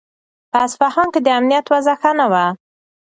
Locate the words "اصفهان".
0.65-1.07